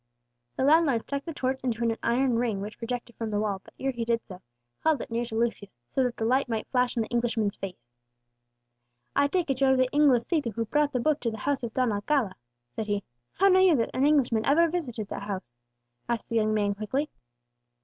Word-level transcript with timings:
The 0.57 0.63
landlord 0.63 1.03
stuck 1.03 1.25
the 1.25 1.31
torch 1.31 1.59
into 1.63 1.83
an 1.83 1.95
iron 2.01 2.35
ring 2.39 2.59
which 2.59 2.79
projected 2.79 3.15
from 3.17 3.29
the 3.29 3.39
wall, 3.39 3.61
but 3.63 3.75
ere 3.79 3.91
he 3.91 4.03
did 4.03 4.25
so, 4.25 4.41
held 4.79 4.99
it 4.99 5.11
near 5.11 5.23
to 5.25 5.35
Lucius, 5.35 5.75
so 5.89 6.03
that 6.03 6.17
the 6.17 6.25
light 6.25 6.49
might 6.49 6.65
flash 6.71 6.97
on 6.97 7.03
the 7.03 7.09
Englishman's 7.09 7.55
face. 7.55 7.97
"I 9.15 9.27
take 9.27 9.51
it 9.51 9.61
you're 9.61 9.77
the 9.77 9.87
Inglesito 9.93 10.55
who 10.55 10.65
brought 10.65 10.91
the 10.91 10.99
Book 10.99 11.19
to 11.19 11.29
the 11.29 11.37
house 11.37 11.61
of 11.61 11.75
Don 11.75 11.91
Alcala," 11.91 12.33
said 12.75 12.87
he. 12.87 13.03
"How 13.33 13.47
know 13.49 13.59
you 13.59 13.75
that 13.75 13.91
an 13.93 14.07
Englishman 14.07 14.43
ever 14.43 14.67
visited 14.67 15.07
that 15.09 15.21
house?" 15.21 15.55
asked 16.09 16.29
the 16.29 16.35
young 16.37 16.51
man 16.51 16.73
quickly. 16.73 17.11